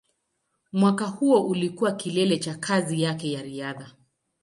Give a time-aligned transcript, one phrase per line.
[0.73, 3.91] Mwaka huo ulikuwa kilele cha kazi yake ya riadha.